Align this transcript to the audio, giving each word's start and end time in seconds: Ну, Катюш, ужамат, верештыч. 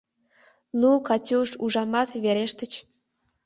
Ну, 0.79 0.89
Катюш, 1.07 1.49
ужамат, 1.63 2.09
верештыч. 2.23 2.73